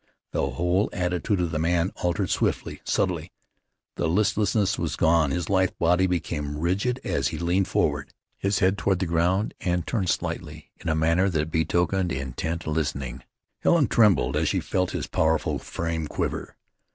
The 0.31 0.49
whole 0.49 0.89
attitude 0.93 1.39
of 1.39 1.51
the 1.51 1.59
man 1.59 1.91
had 1.97 2.05
altered 2.07 2.31
swiftly, 2.31 2.81
subtly. 2.83 3.31
The 3.97 4.07
listlessness 4.07 4.79
was 4.79 4.95
gone. 4.95 5.29
His 5.29 5.47
lithe 5.47 5.73
body 5.77 6.07
became 6.07 6.57
rigid 6.57 6.99
as 7.03 7.27
he 7.27 7.37
leaned 7.37 7.67
forward, 7.67 8.11
his 8.35 8.57
head 8.57 8.79
toward 8.79 8.97
the 8.97 9.05
ground, 9.05 9.53
and 9.61 9.85
turned 9.85 10.09
slightly 10.09 10.71
in 10.79 10.89
a 10.89 10.95
manner 10.95 11.29
that 11.29 11.51
betokened 11.51 12.11
intent 12.11 12.65
listening. 12.65 13.21
Helen 13.59 13.85
trembled 13.87 14.35
as 14.35 14.49
she 14.49 14.59
felt 14.59 14.89
his 14.89 15.05
powerful 15.05 15.59
frame 15.59 16.07
quiver. 16.07 16.55